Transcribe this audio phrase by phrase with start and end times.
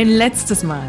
[0.00, 0.88] Ein letztes Mal.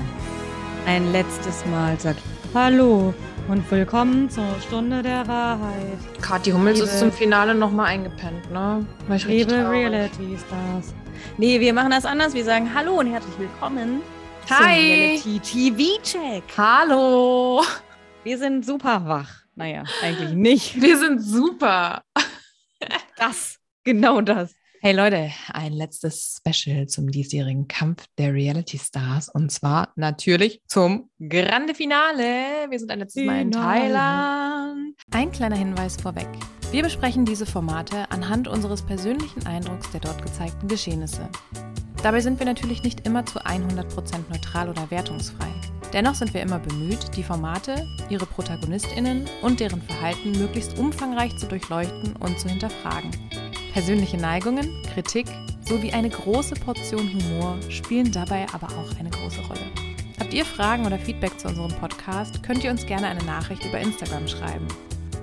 [0.86, 2.22] Ein letztes Mal sagt
[2.54, 3.14] Hallo
[3.50, 5.98] und willkommen zur Stunde der Wahrheit.
[6.22, 8.86] Kathi Hummels Liebe- ist zum Finale nochmal eingepennt, ne?
[9.10, 9.70] War ich Liebe.
[9.70, 10.94] Reality Stars.
[11.38, 12.34] Nee, wir machen das anders.
[12.34, 14.02] Wir sagen Hallo und herzlich willkommen
[14.48, 14.80] zum Hi.
[14.80, 16.44] Reality TV Check.
[16.58, 17.64] Hallo!
[18.24, 19.42] Wir sind super wach.
[19.56, 20.82] Naja, eigentlich nicht.
[20.82, 22.02] Wir sind super.
[23.18, 24.56] Das, genau das.
[24.84, 31.12] Hey Leute, ein letztes Special zum diesjährigen Kampf der Reality Stars und zwar natürlich zum
[31.20, 32.68] Grande Finale.
[32.68, 33.52] Wir sind ein letztes Mal in.
[33.52, 34.96] Thailand.
[35.12, 36.28] Ein kleiner Hinweis vorweg.
[36.72, 41.30] Wir besprechen diese Formate anhand unseres persönlichen Eindrucks der dort gezeigten Geschehnisse.
[42.02, 43.86] Dabei sind wir natürlich nicht immer zu 100%
[44.32, 45.54] neutral oder wertungsfrei.
[45.94, 51.46] Dennoch sind wir immer bemüht, die Formate, ihre ProtagonistInnen und deren Verhalten möglichst umfangreich zu
[51.46, 53.12] durchleuchten und zu hinterfragen.
[53.74, 55.28] Persönliche Neigungen, Kritik
[55.62, 59.72] sowie eine große Portion Humor spielen dabei aber auch eine große Rolle.
[60.20, 63.80] Habt ihr Fragen oder Feedback zu unserem Podcast, könnt ihr uns gerne eine Nachricht über
[63.80, 64.68] Instagram schreiben.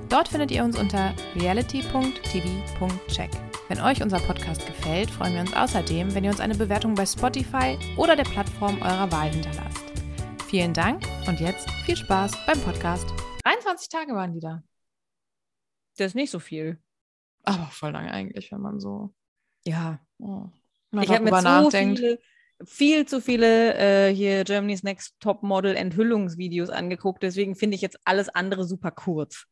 [0.09, 3.31] Dort findet ihr uns unter reality.tv.check.
[3.69, 7.05] Wenn euch unser Podcast gefällt, freuen wir uns außerdem, wenn ihr uns eine Bewertung bei
[7.05, 9.85] Spotify oder der Plattform eurer Wahl hinterlasst.
[10.47, 13.07] Vielen Dank und jetzt viel Spaß beim Podcast.
[13.45, 14.63] 23 Tage waren die da.
[15.99, 16.79] Das ist nicht so viel.
[17.55, 19.15] Aber voll lange eigentlich, wenn man so
[19.65, 20.01] Ja.
[20.19, 20.47] oh,
[21.01, 21.99] Ich habe mir so nachdenkt.
[21.99, 22.19] viele,
[22.65, 23.75] viel zu viele
[24.09, 27.23] äh, hier Germany's Next Top Model Enthüllungsvideos angeguckt.
[27.23, 29.47] Deswegen finde ich jetzt alles andere super kurz.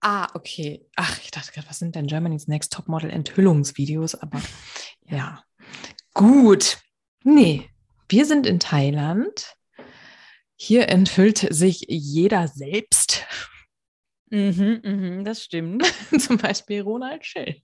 [0.00, 0.86] Ah, okay.
[0.96, 4.14] Ach, ich dachte gerade, was sind denn Germany's Next Topmodel Enthüllungsvideos?
[4.14, 4.40] Aber
[5.02, 5.44] ja.
[6.14, 6.78] Gut.
[7.22, 7.68] Nee,
[8.08, 9.54] wir sind in Thailand.
[10.56, 13.26] Hier enthüllt sich jeder selbst.
[14.30, 15.84] Mhm, mhm, das stimmt.
[16.18, 17.60] Zum Beispiel Ronald Schill.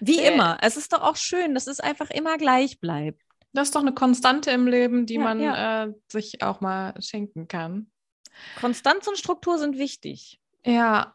[0.00, 0.58] Wie Sehr- immer.
[0.62, 3.22] Es ist doch auch schön, dass es einfach immer gleich bleibt.
[3.52, 5.84] Das ist doch eine Konstante im Leben, die Ja, man ja.
[5.84, 7.90] Äh, sich auch mal schenken kann.
[8.60, 10.38] Konstanz und Struktur sind wichtig.
[10.64, 11.14] Ja.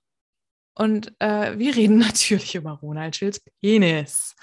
[0.76, 4.36] Und äh, wir reden natürlich über Ronald Schills Penis.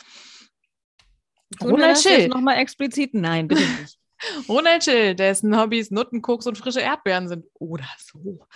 [1.60, 2.28] Ronald Schill.
[2.28, 3.12] Nochmal explizit?
[3.14, 3.98] Nein, bitte nicht.
[4.48, 7.46] Ronald Schill, dessen Hobbys Nutten, Koks und frische Erdbeeren sind.
[7.54, 8.46] Oder so.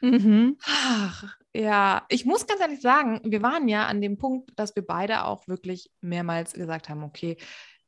[0.00, 0.56] Mhm.
[0.64, 4.86] Ach, ja, ich muss ganz ehrlich sagen, wir waren ja an dem Punkt, dass wir
[4.86, 7.36] beide auch wirklich mehrmals gesagt haben, okay,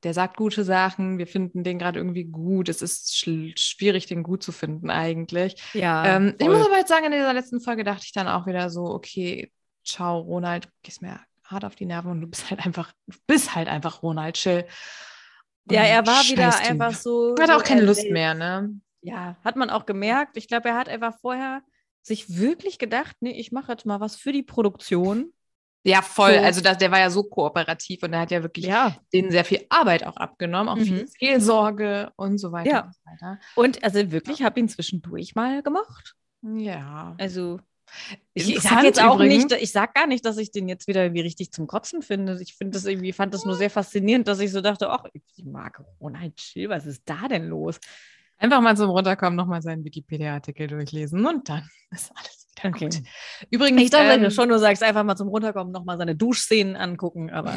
[0.02, 2.68] der sagt gute Sachen, wir finden den gerade irgendwie gut.
[2.68, 5.62] Es ist schwierig, den gut zu finden eigentlich.
[5.74, 6.16] Ja.
[6.16, 8.70] ähm, ich muss aber jetzt sagen, in dieser letzten Folge dachte ich dann auch wieder
[8.70, 9.52] so, okay,
[9.84, 13.18] ciao, Ronald, du gehst mir hart auf die Nerven und du bist halt einfach, du
[13.26, 14.64] bist halt einfach Ronald Chill.
[15.70, 16.70] ja, er war wieder Typ.
[16.70, 17.34] einfach so.
[17.34, 18.80] Er hatte so auch keine Lust mehr, ne?
[19.02, 20.36] Ja, hat man auch gemerkt.
[20.36, 21.62] Ich glaube, er hat einfach vorher
[22.02, 25.32] sich wirklich gedacht, nee, ich mache jetzt mal was für die Produktion.
[25.84, 26.34] Ja, voll.
[26.34, 26.40] So.
[26.40, 28.96] Also das, der war ja so kooperativ und er hat ja wirklich Ja.
[29.14, 31.06] denen sehr viel Arbeit auch abgenommen, auch viel Mhm.
[31.18, 32.80] Seelsorge und so weiter Ja.
[32.84, 33.38] und so weiter.
[33.54, 36.14] Und also wirklich, habe ihn zwischendurch mal gemocht.
[36.42, 37.14] Ja.
[37.18, 37.60] Also
[38.34, 39.44] ich, ich sage jetzt auch übrigens.
[39.50, 42.38] nicht, ich sag gar nicht, dass ich den jetzt wieder irgendwie richtig zum Kotzen finde.
[42.40, 45.44] Ich finde das irgendwie, fand das nur sehr faszinierend, dass ich so dachte, ach, ich
[45.44, 47.80] mag Ronald Chill, was ist da denn los?
[48.40, 52.84] Einfach mal zum Runterkommen nochmal seinen Wikipedia-Artikel durchlesen und dann ist alles wieder Okay.
[52.86, 53.02] gut.
[53.50, 56.16] Übrigens, Ich dachte, wenn ähm, du schon nur sagst, einfach mal zum Runterkommen nochmal seine
[56.16, 57.54] Duschszenen angucken, aber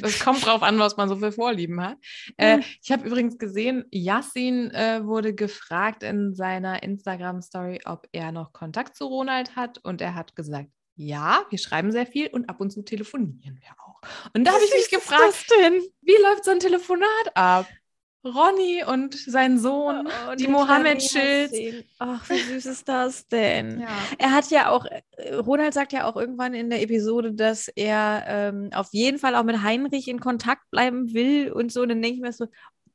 [0.00, 1.98] das kommt drauf an, was man so für Vorlieben hat.
[2.36, 8.52] Äh, ich habe übrigens gesehen, Yassin äh, wurde gefragt in seiner Instagram-Story, ob er noch
[8.52, 12.60] Kontakt zu Ronald hat und er hat gesagt, ja, wir schreiben sehr viel und ab
[12.60, 14.00] und zu telefonieren wir auch.
[14.34, 15.50] Und da habe ich mich gefragt,
[16.02, 17.66] wie läuft so ein Telefonat ab?
[18.24, 21.84] Ronny und sein Sohn, Oh, die der Mohammed Schild.
[21.98, 23.80] Ach, wie süß ist das denn?
[23.80, 23.88] Ja.
[24.18, 28.24] Er hat ja auch, äh, Ronald sagt ja auch irgendwann in der Episode, dass er
[28.26, 31.82] ähm, auf jeden Fall auch mit Heinrich in Kontakt bleiben will und so.
[31.82, 32.46] Und dann denke ich mir so,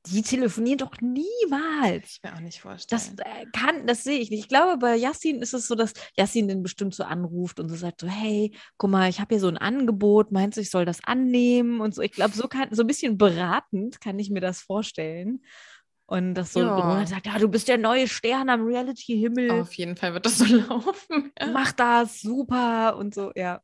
[0.08, 2.14] die telefonieren doch niemals.
[2.16, 3.16] Ich mir auch nicht vorstellen.
[3.18, 4.40] Das äh, kann, das sehe ich nicht.
[4.44, 7.76] Ich glaube, bei Yassin ist es so, dass Yassin den bestimmt so anruft und so
[7.76, 10.86] sagt so, hey, guck mal, ich habe hier so ein Angebot, meinst du, ich soll
[10.86, 12.02] das annehmen und so.
[12.02, 15.44] Ich glaube, so kann, so ein bisschen beratend kann ich mir das vorstellen.
[16.06, 16.76] Und dass so Ja.
[16.76, 20.40] Ronald sagt, ja, du bist der neue Stern am Reality-Himmel, Auf jeden Fall wird das
[20.40, 21.32] so laufen.
[21.54, 23.62] mach das, super und so, ja.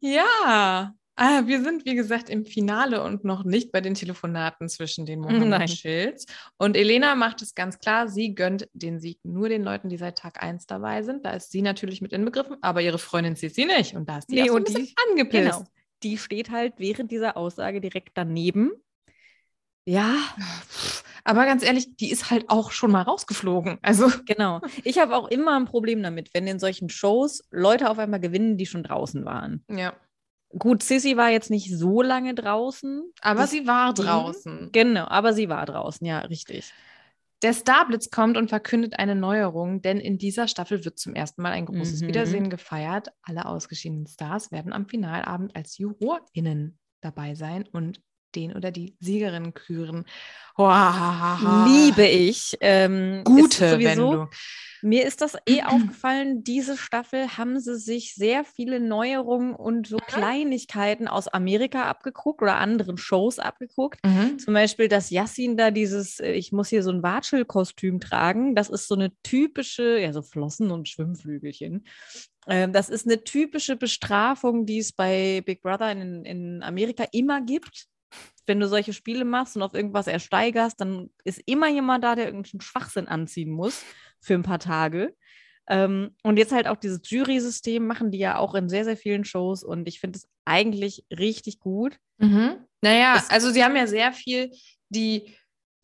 [0.00, 5.06] Ja, Ah, wir sind, wie gesagt, im Finale und noch nicht bei den Telefonaten zwischen
[5.06, 5.60] den Nein.
[5.62, 6.26] und Schilz.
[6.56, 10.18] Und Elena macht es ganz klar, sie gönnt den Sieg nur den Leuten, die seit
[10.18, 11.24] Tag 1 dabei sind.
[11.24, 13.94] Da ist sie natürlich mit inbegriffen, aber ihre Freundin Sissi nicht.
[13.94, 15.58] Und da ist die Nee, auch so ein bisschen die- angepisst.
[15.58, 15.64] Genau.
[16.02, 18.72] Die steht halt während dieser Aussage direkt daneben.
[19.86, 20.16] Ja,
[21.24, 23.78] Aber ganz ehrlich, die ist halt auch schon mal rausgeflogen.
[23.82, 24.60] Also, genau.
[24.82, 28.56] Ich habe auch immer ein Problem damit, wenn in solchen Shows Leute auf einmal gewinnen,
[28.58, 29.64] die schon draußen waren.
[29.70, 29.94] ja.
[30.58, 33.10] Gut, Sissy war jetzt nicht so lange draußen.
[33.20, 34.70] Aber Das sie war draußen.
[34.72, 36.72] Genau, aber sie war draußen, ja, richtig.
[37.42, 41.52] Der Starblitz kommt und verkündet eine Neuerung, denn in dieser Staffel wird zum ersten Mal
[41.52, 42.08] ein großes Mhm.
[42.08, 43.08] Wiedersehen gefeiert.
[43.22, 48.00] Alle ausgeschiedenen Stars werden am Finalabend als JurorInnen dabei sein und
[48.34, 50.04] den oder die Siegerin küren.
[51.66, 52.56] Liebe ich.
[52.60, 54.28] Ähm, Gute sowieso, Wendung.
[54.84, 59.96] Mir ist das eh aufgefallen, diese Staffel haben sie sich sehr viele Neuerungen und so
[59.96, 64.04] Kleinigkeiten aus Amerika abgeguckt oder anderen Shows abgeguckt.
[64.04, 64.38] Mhm.
[64.38, 68.54] Zum Beispiel, dass Yassin da dieses, äh, ich muss hier so ein Watschelkostüm tragen.
[68.54, 71.86] Das ist so eine typische, ja, so Flossen und Schwimmflügelchen.
[72.46, 77.40] Ähm, das ist eine typische Bestrafung, die es bei Big Brother in, in Amerika immer
[77.40, 77.86] gibt.
[78.46, 82.26] Wenn du solche Spiele machst und auf irgendwas ersteigerst, dann ist immer jemand da, der
[82.26, 83.82] irgendeinen Schwachsinn anziehen muss
[84.20, 85.14] für ein paar Tage.
[85.66, 89.24] Ähm, und jetzt halt auch dieses Jury-System machen die ja auch in sehr, sehr vielen
[89.24, 91.96] Shows und ich finde es eigentlich richtig gut.
[92.18, 92.56] Mhm.
[92.82, 94.50] Naja, Das- also sie haben ja sehr viel
[94.90, 95.34] die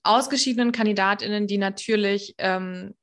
[0.03, 2.95] ausgeschiedenen KandidatInnen, die natürlich, ähm,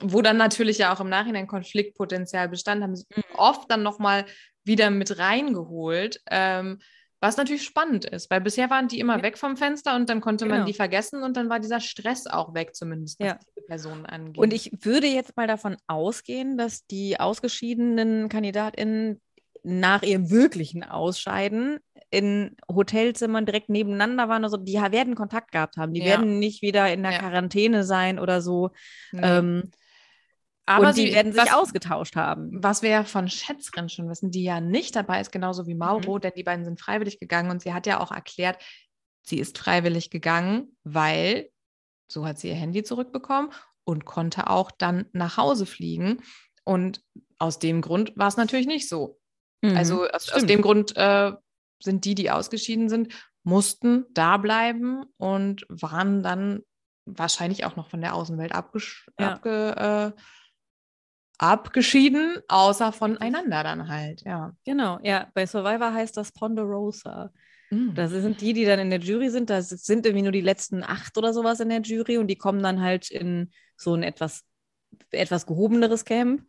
[0.00, 3.22] wo dann natürlich ja auch im Nachhinein Konfliktpotenzial bestand, haben sie Mhm.
[3.34, 4.24] oft dann nochmal
[4.64, 6.20] wieder mit reingeholt.
[6.30, 6.78] Ähm,
[7.20, 9.22] was natürlich spannend ist, weil bisher waren die immer Ja.
[9.22, 10.66] weg vom Fenster und dann konnte man Genau.
[10.66, 13.34] die vergessen und dann war dieser Stress auch weg, zumindest was Ja.
[13.54, 14.38] diese Personen angeht.
[14.38, 19.20] Und ich würde jetzt mal davon ausgehen, dass die ausgeschiedenen KandidatInnen
[19.62, 21.78] nach ihrem wirklichen Ausscheiden
[22.10, 24.42] in Hotelzimmern direkt nebeneinander waren.
[24.42, 25.92] Also die werden Kontakt gehabt haben.
[25.92, 26.06] Die Ja.
[26.06, 27.12] werden nicht wieder in der.
[27.18, 28.70] Quarantäne sein oder so.
[29.12, 29.20] Nee.
[29.22, 29.70] Ähm,
[30.66, 32.50] aber und die sie- werden sich was- ausgetauscht haben.
[32.62, 36.16] Was wir ja von Schätzchen schon wissen, die ja nicht dabei ist, genauso wie Mauro,
[36.16, 36.20] Mhm.
[36.20, 38.62] denn die beiden sind freiwillig gegangen und sie hat ja auch erklärt,
[39.22, 41.50] sie ist freiwillig gegangen, weil
[42.10, 43.50] so hat sie ihr Handy zurückbekommen
[43.84, 46.22] und konnte auch dann nach Hause fliegen.
[46.64, 47.02] Und
[47.38, 49.18] aus dem Grund war es natürlich nicht so.
[49.62, 50.46] Also aus, aus Mhm.
[50.46, 51.32] Dem Grund äh,
[51.82, 56.60] sind die, die ausgeschieden sind, mussten da bleiben und waren dann
[57.06, 59.32] wahrscheinlich auch noch von der Außenwelt abgesch Ja.
[59.34, 60.20] abge, äh,
[61.40, 64.52] abgeschieden, außer voneinander dann halt, ja.
[64.64, 65.28] Genau, ja.
[65.32, 67.32] Bei Survivor heißt das Ponderosa.
[67.70, 67.94] Mhm.
[67.94, 69.48] Das sind die, die dann in der Jury sind.
[69.48, 72.62] Da sind irgendwie nur die letzten acht oder sowas in der Jury und die kommen
[72.62, 74.42] dann halt in so ein etwas,
[75.10, 76.42] etwas gehobeneres Camp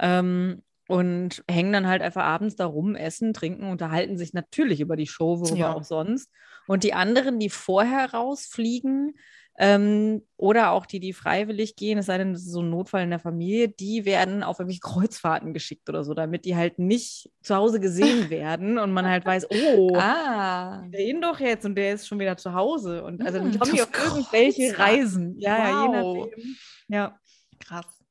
[0.00, 4.96] ähm, und hängen dann halt einfach abends da rum, essen, trinken, unterhalten sich natürlich über
[4.96, 5.74] die Show, worüber Ja.
[5.74, 6.32] auch sonst.
[6.66, 9.14] Und die anderen, die vorher rausfliegen
[9.58, 13.02] ähm, oder auch die, die freiwillig gehen, es sei denn, das ist so ein Notfall
[13.02, 17.30] in der Familie, die werden auf irgendwelche Kreuzfahrten geschickt oder so, damit die halt nicht
[17.42, 20.82] zu Hause gesehen werden und man halt weiß, oh, ah.
[20.88, 23.04] den doch jetzt und der ist schon wieder zu Hause.
[23.04, 24.78] Und also dann Hm, kommen die auf irgendwelche.
[24.78, 25.36] Reisen.
[25.38, 26.26] Ja, ja, je Wow.
[26.28, 26.56] nachdem.
[26.88, 27.18] Ja.
[27.60, 28.02] Krass.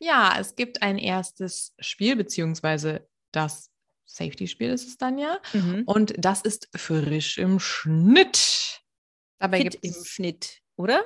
[0.00, 3.70] Ja, es gibt ein erstes Spiel, beziehungsweise das
[4.06, 5.38] Safety-Spiel ist es dann ja.
[5.52, 5.82] Mhm.
[5.86, 8.80] Und das ist frisch im Schnitt.
[9.38, 11.02] Dabei gibt im es, Schnitt, oder?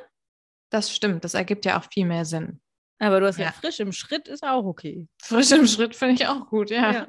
[0.71, 2.61] das stimmt, das ergibt ja auch viel mehr Sinn.
[2.99, 3.53] Aber du hast ja, Ja.
[3.53, 5.07] frisch im Schritt ist auch okay.
[5.21, 6.93] Frisch im Schritt finde ich auch gut, ja.
[6.93, 7.07] Ja.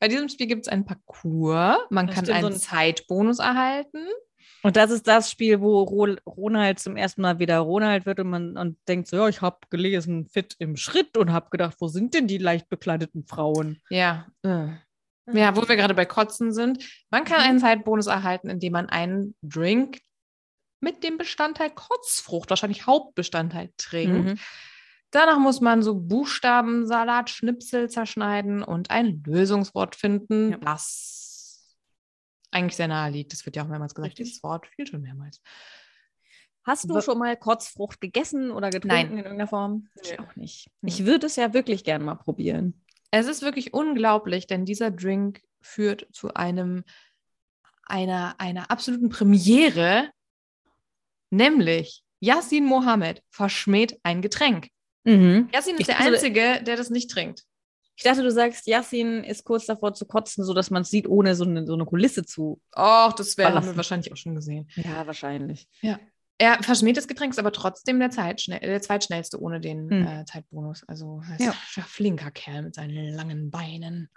[0.00, 1.76] Bei diesem Spiel gibt es einen Parcours.
[1.90, 4.06] Man Das kann stimmt, so einen ein- Zeitbonus erhalten.
[4.62, 8.30] Und das ist das Spiel, wo Ro Ronald zum ersten Mal wieder Ronald wird und
[8.30, 11.88] man und denkt so, ja, ich habe gelesen, fit im Schritt und habe gedacht, wo
[11.88, 13.82] sind denn die leicht bekleideten Frauen?
[13.90, 14.26] Ja.
[14.42, 14.68] äh.
[15.32, 16.82] Ja, wo wir gerade bei Kotzen sind.
[17.10, 17.48] Man kann Mhm.
[17.48, 20.00] einen Zeitbonus erhalten, indem man einen Drink
[20.84, 24.24] mit dem Bestandteil Kotzfrucht, wahrscheinlich Hauptbestandteil, trinkt.
[24.26, 24.38] Mhm.
[25.10, 30.58] Danach muss man so Buchstabensalat, Schnipsel zerschneiden und ein Lösungswort finden, Ja.
[30.58, 31.76] das
[32.50, 33.32] eigentlich sehr nahe liegt.
[33.32, 34.26] Das wird ja auch mehrmals gesagt, Richtig.
[34.26, 35.40] dieses Wort viel schon mehrmals.
[36.64, 39.10] Hast du Wa- schon mal Kotzfrucht gegessen oder getrunken Nein.
[39.12, 39.88] in irgendeiner Form?
[39.96, 40.02] Nö.
[40.02, 40.70] Ich auch nicht.
[40.80, 40.88] Nö.
[40.88, 42.80] Ich würde es ja wirklich gerne mal probieren.
[43.10, 46.84] Es ist wirklich unglaublich, denn dieser Drink führt zu einem
[47.86, 50.08] einer, einer absoluten Premiere,
[51.34, 54.68] nämlich Yassin Mohammed verschmäht ein Getränk.
[55.04, 55.48] Mhm.
[55.52, 57.42] Yassin ist Ich der dachte- Einzige, der das nicht trinkt.
[57.96, 61.34] Ich dachte, du sagst, Yassin ist kurz davor zu kotzen, sodass man es sieht, ohne
[61.36, 62.60] so eine, so eine Kulisse zu.
[62.76, 64.68] Och, das wär, haben wir wahrscheinlich auch schon gesehen.
[64.74, 65.68] Ja, wahrscheinlich.
[66.38, 70.06] Er verschmäht das Getränk, ist aber trotzdem der, Zeitschnell, der zweitschnellste ohne den Hm.
[70.06, 70.82] äh, Zeitbonus.
[70.88, 71.54] Also er ist Ja.
[71.76, 74.08] ein flinker Kerl mit seinen langen Beinen.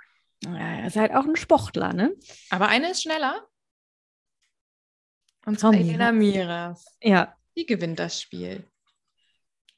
[0.43, 2.15] Ja, er ist halt auch ein Sportler, ne?
[2.50, 3.45] Aber eine ist schneller.
[5.48, 6.36] Und zwar Elena Miras.
[6.36, 6.98] Miras.
[7.01, 8.68] Ja, Die gewinnt das Spiel.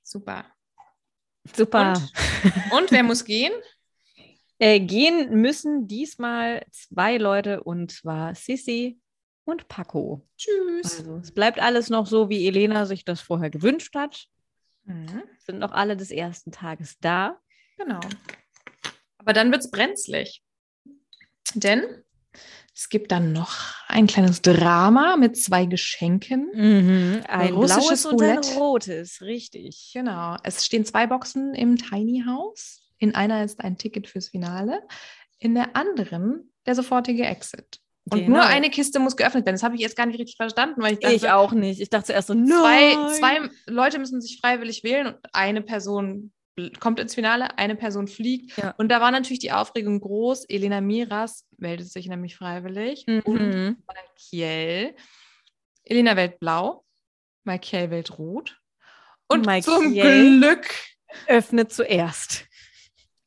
[0.01, 0.45] Super.
[1.55, 1.93] super.
[1.93, 2.73] Und?
[2.73, 3.53] Und wer muss gehen?
[4.61, 8.99] Äh, gehen müssen diesmal zwei Leute und zwar Sissi
[9.45, 10.27] und Paco.
[10.37, 10.97] Tschüss.
[10.97, 14.27] Also es bleibt alles noch so, wie Elena sich das vorher gewünscht hat.
[14.83, 15.23] Mhm.
[15.37, 17.39] Sind noch alle des ersten Tages da.
[17.77, 18.01] Genau.
[19.17, 20.43] Aber dann wird es brenzlig.
[21.53, 22.03] Denn
[22.81, 23.57] es gibt dann noch
[23.89, 26.49] ein kleines Drama mit zwei Geschenken.
[26.53, 28.57] Mhm, ein Russisches blaues und ein Roulette.
[28.57, 29.91] rotes, richtig.
[29.93, 30.37] Genau.
[30.43, 32.79] Es stehen zwei Boxen im Tiny House.
[32.97, 34.81] In einer ist ein Ticket fürs Finale.
[35.39, 37.79] In der anderen der sofortige Exit.
[38.09, 38.37] Und Genau.
[38.37, 39.55] nur eine Kiste muss geöffnet werden.
[39.55, 41.81] Das habe ich jetzt gar nicht richtig verstanden, weil ich dachte, Ich auch nicht.
[41.81, 43.13] Ich dachte zuerst so, zwei, nein.
[43.13, 46.31] zwei Leute müssen sich freiwillig wählen und eine Person
[46.79, 48.57] kommt ins Finale, eine Person fliegt.
[48.57, 48.73] Ja.
[48.77, 50.45] Und da war natürlich die Aufregung groß.
[50.45, 53.83] Elena Miras meldet sich nämlich freiwillig und Mhm.
[53.87, 54.95] Malkiel.
[55.83, 56.83] Elena wählt blau,
[57.45, 58.59] Malkiel wählt rot.
[59.27, 60.67] Und Malkiel- zum Glück
[61.27, 62.45] Öffnet zuerst.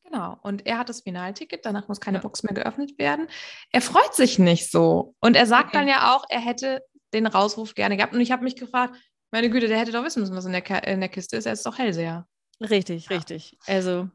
[0.03, 0.37] Genau.
[0.43, 3.27] Und er hat das Finalticket, danach muss keine Box mehr geöffnet werden.
[3.71, 5.15] Er freut sich nicht so.
[5.19, 5.77] Und er sagt Okay.
[5.79, 6.81] dann ja auch, er hätte
[7.13, 8.13] den Rausruf gerne gehabt.
[8.13, 8.95] Und ich habe mich gefragt,
[9.31, 11.45] meine Güte, der hätte doch wissen müssen, was in der, Ka in der Kiste ist.
[11.47, 12.27] Er ist doch Hellseher.
[12.69, 13.57] Richtig, richtig.
[13.67, 14.09] Also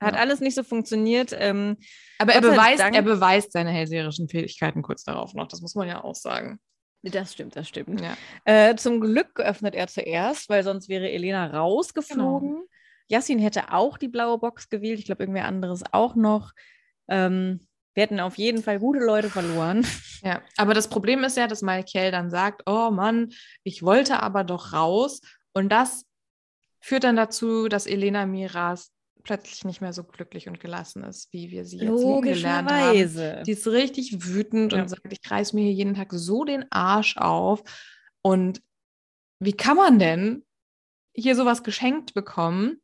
[0.00, 0.20] hat Ja.
[0.20, 1.34] alles nicht so funktioniert.
[1.36, 1.76] Ähm,
[2.18, 2.94] Aber er beweist, Dank.
[2.94, 5.48] er beweist seine hellseherischen Fähigkeiten kurz darauf noch.
[5.48, 6.58] Das muss man ja auch sagen.
[7.02, 8.00] das stimmt, das stimmt.
[8.00, 8.16] Ja.
[8.44, 12.62] Äh, zum Glück öffnet er zuerst, weil sonst wäre Elena rausgeflogen.
[13.08, 14.98] Yassin hätte auch die blaue Box gewählt.
[14.98, 16.52] Ich glaube, irgendwer anderes auch noch.
[17.08, 19.84] Ähm, wir hätten auf jeden Fall gute Leute verloren.
[20.22, 20.42] ja.
[20.56, 23.30] Aber das Problem ist ja, dass Malkiel dann sagt, oh Mann,
[23.64, 25.20] ich wollte aber doch raus.
[25.52, 26.04] Und das
[26.80, 28.90] führt dann dazu, dass Elena Miras
[29.22, 32.78] plötzlich nicht mehr so glücklich und gelassen ist, wie wir sie jetzt kennengelernt haben.
[32.96, 33.42] Logischerweise.
[33.46, 34.80] Die ist richtig wütend Ja.
[34.82, 37.62] und sagt, ich reiß mir hier jeden Tag so den Arsch auf.
[38.22, 38.62] Und
[39.38, 40.44] wie kann man denn
[41.14, 42.80] hier sowas geschenkt bekommen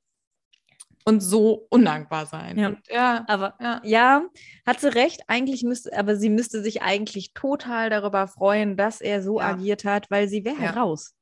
[1.06, 2.58] und so undankbar sein?
[2.58, 2.76] Ja.
[2.90, 3.80] Ja, Aber ja.
[3.84, 4.26] ja,
[4.66, 5.22] hat sie recht.
[5.28, 10.10] Eigentlich müsste, aber sie müsste sich eigentlich total darüber freuen, dass er so agiert hat,
[10.10, 10.70] weil sie wäre Ja.
[10.72, 11.14] raus.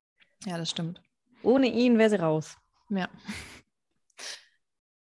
[0.44, 1.00] ja, das stimmt.
[1.44, 2.56] Ohne ihn wäre sie raus.
[2.90, 3.08] Ja.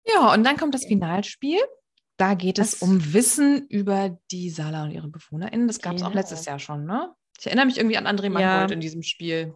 [0.06, 1.58] Ja, und dann kommt das Finalspiel.
[2.16, 5.66] Da geht es Das- um Wissen über die Sala und ihre BewohnerInnen.
[5.66, 6.20] Das gab es auch Genau.
[6.20, 7.14] letztes Jahr schon, ne?
[7.38, 8.30] Ich erinnere mich irgendwie an André Ja.
[8.30, 9.54] Mangold in diesem Spiel.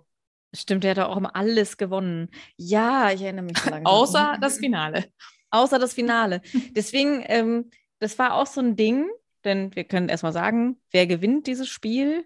[0.55, 2.31] Stimmt, der hat auch immer alles gewonnen.
[2.57, 3.85] Ja, ich erinnere mich langsam.
[3.87, 5.07] Außer das Finale.
[5.51, 6.41] Außer das Finale.
[6.71, 9.09] Deswegen, ähm, das war auch so ein Ding,
[9.45, 12.25] denn wir können erstmal sagen, wer gewinnt dieses Spiel?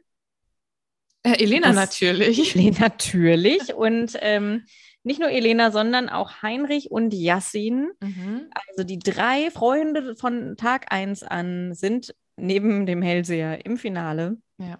[1.24, 2.54] Äh, Elena Das- natürlich.
[2.54, 3.74] Elena natürlich.
[3.74, 4.64] Und ähm,
[5.02, 7.90] nicht nur Elena, sondern auch Heinrich und Yassin.
[8.00, 8.50] Mhm.
[8.68, 14.38] Also die drei Freunde von Tag 1 an sind neben dem Hellseher im Finale.
[14.58, 14.78] Ja.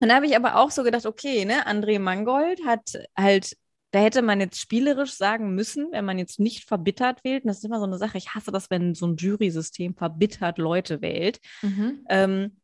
[0.00, 3.56] Und da habe ich aber auch so gedacht, okay, ne, André Mangold hat halt,
[3.90, 7.44] da hätte man jetzt spielerisch sagen müssen, wenn man jetzt nicht verbittert wählt.
[7.44, 10.58] Und das ist immer so eine Sache, ich hasse das, wenn so ein Jury-System verbittert
[10.58, 11.40] Leute wählt.
[11.62, 12.04] Mhm.
[12.08, 12.56] Ähm,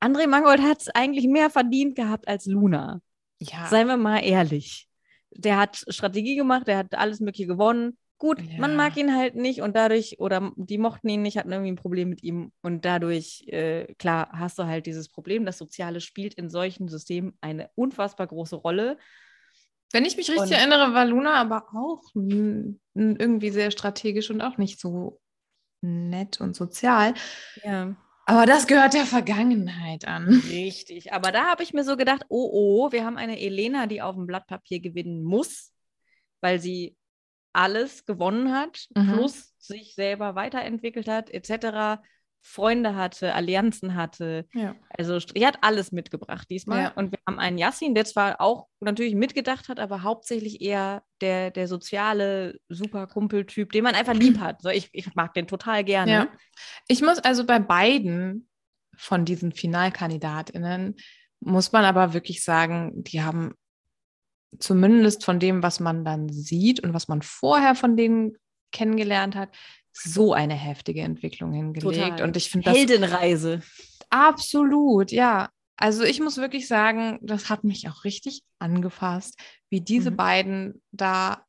[0.00, 3.00] André Mangold hat es eigentlich mehr verdient gehabt als Luna.
[3.40, 3.66] Ja.
[3.66, 4.88] Seien wir mal ehrlich.
[5.34, 7.96] Der hat Strategie gemacht, der hat alles Mögliche gewonnen.
[8.18, 8.76] Gut, man Ja.
[8.76, 12.08] mag ihn halt nicht und dadurch, oder die mochten ihn nicht, hatten irgendwie ein Problem
[12.08, 12.52] mit ihm.
[12.62, 15.44] Und dadurch, äh, klar, hast du halt dieses Problem.
[15.44, 18.96] Das Soziale spielt in solchen Systemen eine unfassbar große Rolle.
[19.92, 22.02] Wenn ich mich richtig Und- erinnere, war Luna aber auch
[22.94, 25.20] irgendwie sehr strategisch und auch nicht so
[25.80, 27.14] nett und sozial.
[27.64, 27.96] Ja.
[28.24, 30.28] Aber das gehört der Vergangenheit an.
[30.48, 31.12] Richtig.
[31.12, 32.48] Aber da habe ich mir so gedacht, oh
[32.86, 35.72] oh, wir haben eine Elena, die auf dem Blatt Papier gewinnen muss,
[36.40, 36.96] weil sie
[37.52, 39.12] alles gewonnen hat, Mhm.
[39.12, 42.00] plus sich selber weiterentwickelt hat, etc.
[42.44, 44.46] Freunde hatte, Allianzen hatte.
[44.52, 44.74] Ja.
[44.90, 46.82] Also sie hat alles mitgebracht diesmal.
[46.82, 46.88] Ja.
[46.90, 51.52] Und wir haben einen Yassin, der zwar auch natürlich mitgedacht hat, aber hauptsächlich eher der,
[51.52, 54.60] der soziale Superkumpeltyp, den man einfach lieb hat.
[54.60, 56.12] So, ich, ich mag den total gerne.
[56.12, 56.28] Ja.
[56.88, 58.48] Ich muss also bei beiden
[58.96, 60.96] von diesen FinalkandidatInnen,
[61.40, 63.54] muss man aber wirklich sagen, die haben
[64.58, 68.36] zumindest von dem, was man dann sieht und was man vorher von denen
[68.72, 69.50] kennengelernt hat,
[69.92, 71.96] so eine heftige Entwicklung hingelegt.
[71.98, 72.22] Total.
[72.22, 73.60] Und ich finde das Heldenreise.
[74.10, 75.50] absolut, ja.
[75.76, 79.38] Also ich muss wirklich sagen, das hat mich auch richtig angefasst,
[79.70, 80.16] wie diese Mhm.
[80.16, 81.44] beiden da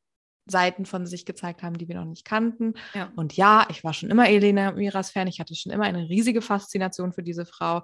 [0.46, 2.74] Seiten von sich gezeigt haben, die wir noch nicht kannten.
[2.94, 3.12] Ja.
[3.16, 5.28] Und ja, ich war schon immer Elena Miras Fan.
[5.28, 7.84] Ich hatte schon immer eine riesige Faszination für diese Frau.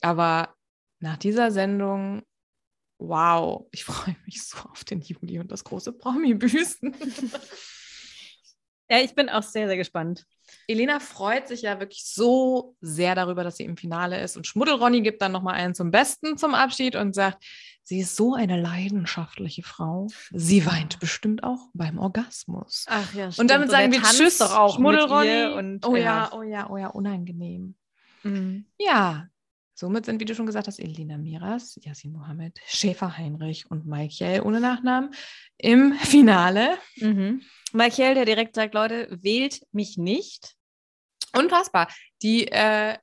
[0.00, 0.54] Aber
[1.00, 2.22] nach dieser Sendung,
[2.98, 6.94] wow, ich freue mich so auf den Juli und das große Promi-Büßen.
[8.90, 10.24] Ja, ich bin auch sehr, sehr gespannt.
[10.66, 14.36] Elena freut sich ja wirklich so sehr darüber, dass sie im Finale ist.
[14.36, 17.44] Und Schmuddelronny gibt dann nochmal einen zum Besten zum Abschied und sagt,
[17.82, 20.08] sie ist so eine leidenschaftliche Frau.
[20.32, 22.86] Sie weint bestimmt auch beim Orgasmus.
[22.88, 25.54] Ach ja, Und damit sagen wir Tschüss, doch auch Schmuddelronny.
[25.54, 27.74] und oh ja, oh ja, oh ja, unangenehm.
[28.22, 28.66] Mhm.
[28.78, 29.28] Ja,
[29.78, 34.42] somit sind, wie du schon gesagt hast, Elena Miras, Yasin Mohammed, Schäfer Heinrich und Michael
[34.42, 35.10] ohne Nachnamen
[35.56, 36.76] im Finale.
[36.96, 37.42] Mhm.
[37.72, 40.56] Michael, der direkt sagt, Leute, wählt mich nicht.
[41.36, 41.88] Unfassbar.
[42.22, 42.96] Die, äh,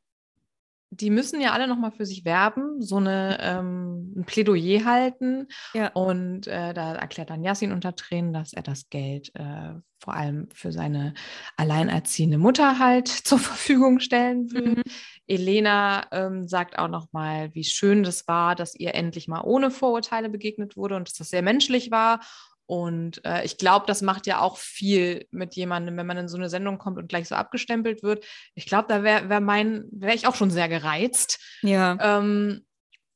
[0.90, 5.48] die müssen ja alle nochmal für sich werben, so eine, ähm, ein Plädoyer halten.
[5.74, 5.88] Ja.
[5.90, 10.48] Und äh, da erklärt dann Yassin unter Tränen, dass er das Geld äh, vor allem
[10.54, 11.14] für seine
[11.58, 14.76] alleinerziehende Mutter halt zur Verfügung stellen will.
[14.76, 14.84] Mhm.
[15.28, 20.30] Elena ähm, sagt auch nochmal, wie schön das war, dass ihr endlich mal ohne Vorurteile
[20.30, 22.20] begegnet wurde und dass das sehr menschlich war.
[22.68, 26.38] Und äh, ich glaube, das macht ja auch viel mit jemandem, wenn man in so
[26.38, 28.26] eine Sendung kommt und gleich so abgestempelt wird.
[28.56, 31.40] Ich glaube, da wäre wär mein, wäre ich auch schon sehr gereizt.
[31.62, 31.98] Ja.
[32.00, 32.66] Ähm,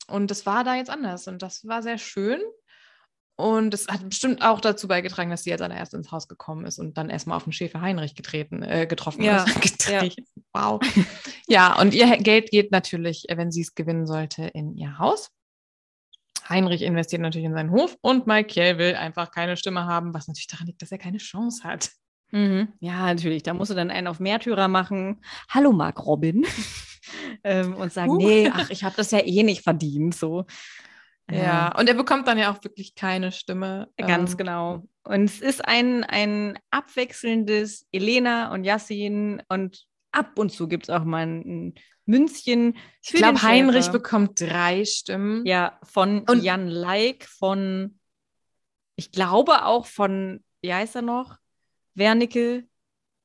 [0.08, 2.40] und das war da jetzt anders und das war sehr schön.
[3.40, 6.78] Und es hat bestimmt auch dazu beigetragen, dass sie jetzt allererst ins Haus gekommen ist
[6.78, 9.62] und dann erstmal auf den Schäfer Heinrich getreten, äh, getroffen Ja, ist.
[9.62, 10.26] Getreten.
[10.52, 10.82] Wow.
[11.48, 15.30] ja, und ihr Geld geht natürlich, äh, wenn sie es gewinnen sollte, in ihr Haus.
[16.50, 20.48] Heinrich investiert natürlich in seinen Hof und Michael will einfach keine Stimme haben, was natürlich
[20.48, 21.92] daran liegt, dass er keine Chance hat.
[22.32, 22.74] Mhm.
[22.82, 23.44] Ja, natürlich.
[23.44, 25.24] Da musst du dann einen auf Märtyrer machen.
[25.48, 26.46] Hallo, Mark Robin.
[27.46, 28.18] ähm, und sagen, Uh.
[28.18, 30.14] nee, ach, ich habe das ja eh nicht verdient.
[30.14, 30.46] So.
[31.32, 33.90] Ja, und er bekommt dann ja auch wirklich keine Stimme.
[33.98, 34.84] Ganz Ähm, genau.
[35.04, 40.90] Und es ist ein, ein abwechselndes Elena und Yassin und ab und zu gibt es
[40.90, 42.76] auch mal ein Münzchen.
[43.04, 45.46] Ich glaube, Heinrich bekommt drei Stimmen.
[45.46, 48.00] Ja, von Und- Jan Leik, von,
[48.96, 51.38] ich glaube auch von, wie heißt er noch?
[51.94, 52.66] Wernicke,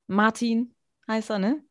[0.06, 0.74] Martin
[1.08, 1.64] heißt er, ne?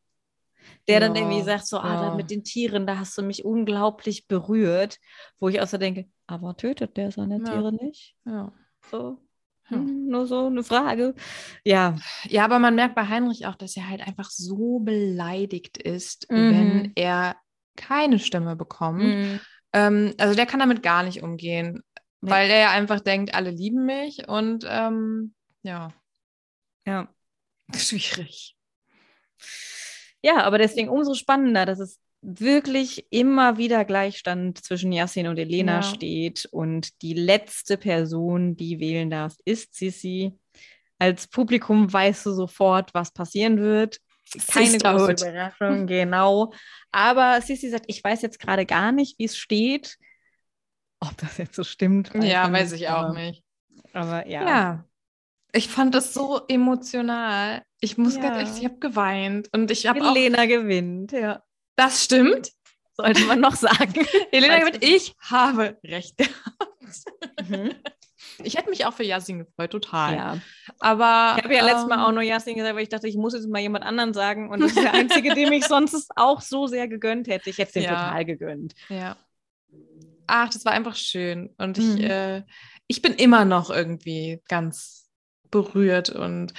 [0.88, 2.14] Der dann Ja, irgendwie sagt, so, ah, ja.
[2.14, 4.98] mit den Tieren, da hast du mich unglaublich berührt,
[5.38, 7.44] wo ich auch so denke, aber tötet der seine Ja.
[7.44, 8.14] Tiere nicht?
[8.26, 8.52] Ja.
[8.90, 9.18] So,
[9.68, 11.14] hm, nur so eine Frage.
[11.64, 11.96] Ja,
[12.28, 16.50] ja, aber man merkt bei Heinrich auch, dass er halt einfach so beleidigt ist, Mhm.
[16.50, 17.36] wenn er
[17.76, 19.02] keine Stimme bekommt.
[19.04, 19.40] Mhm.
[19.72, 21.82] Ähm, also der kann damit gar nicht umgehen,
[22.20, 22.30] Nee.
[22.30, 25.88] weil er ja einfach denkt, alle lieben mich und ähm, ja,
[26.86, 27.08] ja.
[27.74, 28.56] schwierig.
[30.24, 35.76] Ja, aber deswegen umso spannender, dass es wirklich immer wieder Gleichstand zwischen Yassin und Elena
[35.76, 35.82] Ja.
[35.82, 40.32] steht und die letzte Person, die wählen darf, ist Sissi.
[40.98, 43.98] Als Publikum weißt du sofort, was passieren wird.
[44.48, 46.54] Keine große Überraschung, genau.
[46.90, 49.98] Aber Sissi sagt, ich weiß jetzt gerade gar nicht, wie es steht.
[51.00, 52.10] Ob das jetzt so stimmt.
[52.14, 53.44] Ja, man weiß ich auch nicht.
[53.92, 54.48] Aber ja.
[54.48, 54.84] Ja.
[55.56, 57.62] Ich fand das so emotional.
[57.80, 58.22] Ich muss Ja.
[58.22, 60.14] ganz ehrlich, ich habe geweint und ich habe auch.
[60.14, 61.42] Elena gewinnt, ja.
[61.76, 62.50] Das stimmt.
[62.96, 63.94] Sollte man noch sagen.
[64.32, 64.84] Elena gewinnt.
[64.84, 67.48] Ich habe recht gehabt.
[67.48, 67.72] Mhm.
[68.42, 70.14] Ich hätte mich auch für Yasin gefreut, total.
[70.14, 70.38] Ja.
[70.80, 73.16] Aber Ich habe ja letztes Mal ähm, auch nur Jasmin gesagt, weil ich dachte, ich
[73.16, 74.50] muss jetzt mal jemand anderen sagen.
[74.50, 77.48] Und das ist der einzige, dem ich sonst auch so sehr gegönnt hätte.
[77.50, 77.90] Ich hätte es dem Ja.
[77.90, 78.74] total gegönnt.
[78.88, 79.16] Ja.
[80.26, 81.54] Ach, das war einfach schön.
[81.58, 81.96] Und Mhm.
[81.98, 82.42] ich, äh,
[82.88, 85.03] ich bin immer noch irgendwie ganz
[85.54, 86.52] berührt und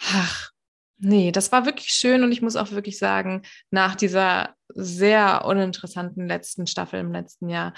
[0.00, 0.52] ach,
[0.98, 6.28] nee, das war wirklich schön und ich muss auch wirklich sagen, nach dieser sehr uninteressanten
[6.28, 7.74] letzten Staffel im letzten Jahr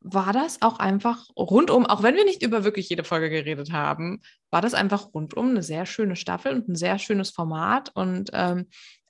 [0.00, 4.22] war das auch einfach rundum, auch wenn wir nicht über wirklich jede Folge geredet haben,
[4.50, 7.90] war das einfach rundum eine sehr schöne Staffel und ein sehr schönes Format.
[7.94, 8.66] Und ähm,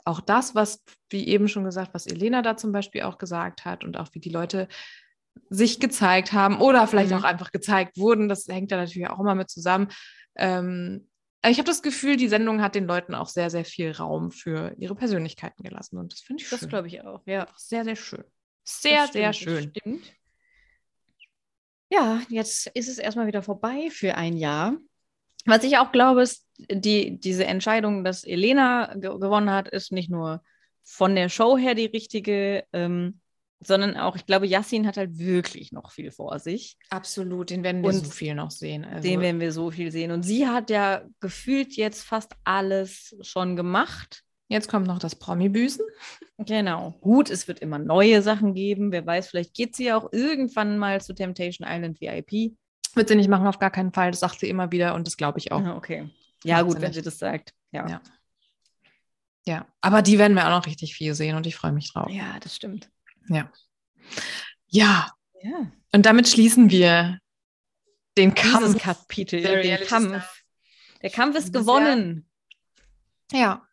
[0.07, 3.85] auch das, was, wie eben schon gesagt, was Elena da zum Beispiel auch gesagt hat
[3.85, 4.69] und auch wie die Leute
[5.51, 7.19] sich gezeigt haben oder vielleicht Mhm.
[7.19, 9.89] auch einfach gezeigt wurden, das hängt da natürlich auch immer mit zusammen.
[10.37, 11.09] Ähm,
[11.43, 14.33] aber ich habe das Gefühl, die Sendung hat den Leuten auch sehr, sehr viel Raum
[14.33, 15.99] für ihre Persönlichkeiten gelassen.
[15.99, 17.47] Und das finde ich Das glaube ich auch, ja.
[17.57, 18.25] sehr, sehr schön.
[18.65, 19.73] Sehr, sehr stimmt, das schön.
[19.77, 20.13] Stimmt.
[21.89, 24.77] Ja, jetzt ist es erstmal wieder vorbei für ein Jahr.
[25.45, 30.11] Was ich auch glaube, ist, die, diese Entscheidung, dass Elena ge gewonnen hat, ist nicht
[30.11, 30.43] nur
[30.83, 33.21] von der Show her die richtige, ähm,
[33.61, 36.77] sondern auch, ich glaube, Yassin hat halt wirklich noch viel vor sich.
[36.91, 38.85] Absolut, den werden wir Und so viel noch sehen.
[38.85, 40.11] Also, Den werden wir so viel sehen.
[40.11, 44.23] Und sie hat ja gefühlt jetzt fast alles schon gemacht.
[44.49, 45.85] jetzt kommt noch das Promi-Büßen.
[46.39, 46.93] Genau.
[47.01, 48.93] Gut, es wird immer neue Sachen geben.
[48.93, 52.57] Wer weiß, vielleicht geht sie ja auch irgendwann mal zu Temptation Island VIP.
[52.95, 54.11] Wird sie nicht machen, auf gar keinen Fall.
[54.11, 55.61] Das sagt sie immer wieder und das glaube ich auch.
[55.63, 56.11] Ah, okay.
[56.45, 56.97] Ja, gut, sie wenn nicht.
[56.97, 57.53] sie das sagt.
[57.73, 57.89] Ja.
[57.89, 58.01] Ja.
[59.47, 62.11] Ja, aber die werden wir auch noch richtig viel sehen und ich freue mich drauf.
[62.11, 62.91] Ja, das stimmt.
[63.29, 63.51] Ja.
[64.69, 65.13] Ja,
[65.43, 65.71] Ja.
[65.93, 67.21] und damit schließen wir
[68.17, 68.83] den Dieses Kampf.
[68.83, 70.09] Kapitel, der den Kampf.
[70.09, 70.31] Star.
[71.03, 72.29] Der Kampf ist gewonnen.
[73.33, 73.67] Ja.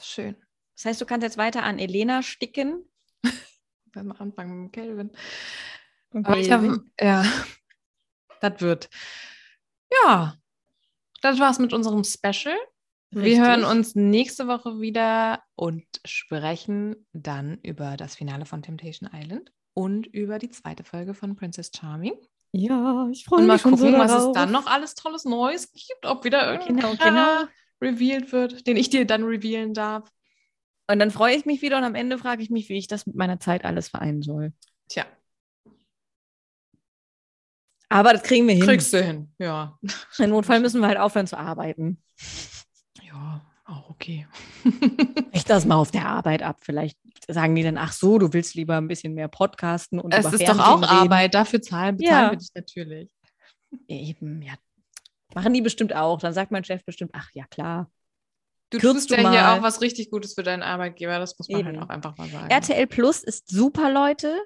[0.00, 0.36] Schön.
[0.76, 2.84] Das heißt, du kannst jetzt weiter an Elena sticken.
[3.92, 5.10] Wir anfangen mit Kelvin.
[6.14, 7.24] Habe, ja,
[8.40, 8.88] das wird.
[9.92, 10.36] Ja,
[11.20, 12.56] das war's mit unserem Special.
[13.10, 19.50] Wir hören uns nächste Woche wieder und sprechen dann über das Finale von Temptation Island
[19.74, 22.14] und über die zweite Folge von Princess Charming.
[22.52, 25.24] Ja, ich freue Und mich mal schon gucken, so was es dann noch alles tolles
[25.24, 27.48] Neues gibt, ob wieder irgendein Genau, Charakter
[27.80, 30.10] revealed wird, den ich dir dann revealen darf.
[30.90, 33.06] Und dann freue ich mich wieder und am Ende frage ich mich, wie ich das
[33.06, 34.52] mit meiner Zeit alles vereinen soll.
[34.88, 35.04] Tja,
[37.88, 38.64] Aber das kriegen wir hin.
[38.64, 39.32] kriegst du hin.
[39.38, 39.78] Ja.
[40.18, 42.02] Im Notfall müssen wir halt aufhören zu arbeiten.
[43.02, 44.26] Ja, auch okay.
[45.32, 46.58] Ich das mal auf der Arbeit ab.
[46.62, 50.32] Vielleicht sagen die dann, ach so, du willst lieber ein bisschen mehr podcasten und es
[50.32, 50.84] ist doch auch reden.
[50.84, 52.30] Arbeit, dafür zahlen, bezahlen Ja.
[52.32, 53.10] wir dich natürlich.
[53.86, 54.54] Eben, ja.
[55.34, 56.18] Machen die bestimmt auch.
[56.18, 57.90] Dann sagt mein Chef bestimmt, ach ja, klar.
[58.70, 59.58] Du Kürzt tust du ja hier mal.
[59.58, 61.68] auch was richtig Gutes für deinen Arbeitgeber, das muss man Eben.
[61.68, 62.50] halt auch einfach mal sagen.
[62.50, 64.38] RTL Plus ist super, Leute.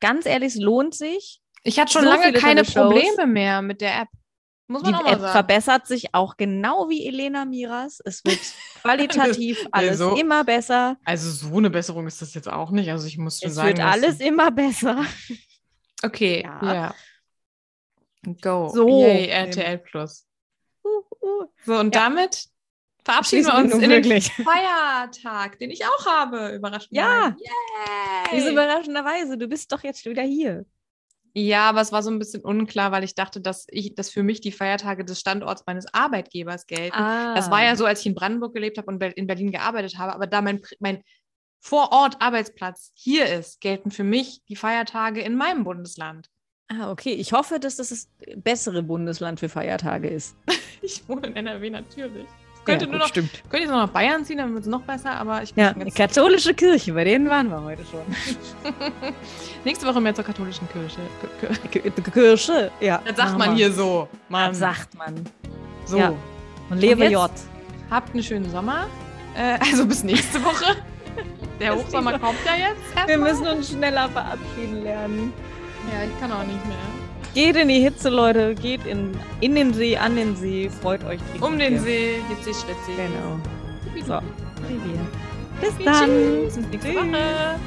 [0.00, 1.40] Ganz ehrlich, es lohnt sich.
[1.62, 2.64] Ich hatte schon so lange keine.
[2.64, 4.08] Probleme mehr mit der App.
[4.68, 5.32] Muss Die man auch mal App sagen.
[5.32, 8.00] verbessert sich auch genau wie Elena Miras.
[8.04, 8.38] Es wird
[8.82, 10.96] qualitativ alles so- immer besser.
[11.04, 12.90] Also so eine Besserung ist das jetzt auch nicht.
[12.90, 13.68] Also ich muss schon Es sagen.
[13.68, 15.04] wird dass- alles immer besser.
[16.02, 16.74] Okay, Ja.
[16.74, 16.94] ja.
[18.42, 18.68] Go.
[18.74, 18.88] So.
[19.04, 20.26] Yay, RTL Plus.
[20.84, 20.88] Uh,
[21.24, 21.46] uh.
[21.64, 22.02] So, und Ja.
[22.08, 22.46] damit
[23.04, 24.34] verabschieden wir uns in wirklich.
[24.34, 26.48] den Feiertag, den ich auch habe.
[26.56, 26.90] Überraschend.
[26.92, 27.36] Ja.
[27.38, 28.32] Yay.
[28.32, 29.38] Wieso überraschenderweise?
[29.38, 30.64] Du bist doch jetzt wieder hier.
[31.38, 34.22] Ja, aber es war so ein bisschen unklar, weil ich dachte, dass ich, dass für
[34.22, 36.96] mich die Feiertage des Standorts meines Arbeitgebers gelten.
[36.96, 37.64] Das war Ah.
[37.64, 40.40] ja so, als ich in Brandenburg gelebt habe und in Berlin gearbeitet habe, aber da
[40.40, 41.02] mein, mein
[41.60, 46.28] Vorort-Arbeitsplatz hier ist, gelten für mich die Feiertage in meinem Bundesland.
[46.68, 47.12] Ah, okay.
[47.12, 50.36] Ich hoffe, dass das das bessere Bundesland für Feiertage ist.
[50.82, 52.26] Ich wohne in NRW natürlich.
[52.66, 53.30] Könnte Ja, nur noch, stimmt.
[53.48, 55.90] könnte jetzt noch nach Bayern ziehen, dann wird es noch besser, aber ich Ja, die
[55.90, 58.00] katholische Kirche, bei denen waren wir heute schon.
[59.64, 61.00] nächste Woche mehr zur katholischen Kirche.
[62.12, 63.00] Kirche, ja.
[63.06, 64.08] Das sagt man hier so.
[64.28, 64.50] Mann.
[64.50, 65.14] Das sagt man.
[65.84, 65.96] so.
[65.96, 66.12] ja.
[66.68, 67.12] Und lebe jetzt?
[67.12, 67.30] J.
[67.90, 68.86] Habt einen schönen Sommer.
[69.36, 70.76] Äh, also bis nächste Woche.
[71.60, 73.08] Der Bis Hochsommer kommt ja jetzt.
[73.08, 75.32] Wir müssen uns schneller verabschieden lernen.
[75.92, 77.05] Ja, ich kann auch nicht mehr.
[77.36, 78.54] Geht in die Hitze, Leute.
[78.54, 79.10] Geht in,
[79.42, 80.70] in den See, an den See.
[80.80, 81.20] Freut euch.
[81.42, 81.78] Um den.
[81.80, 82.96] See, hitzig, schwitzig.
[82.96, 83.38] Genau.
[84.06, 84.20] So.
[85.60, 85.84] Bis Tschüss.
[85.84, 86.10] dann.
[86.46, 86.94] Bis nächste.
[86.94, 87.60] Woche.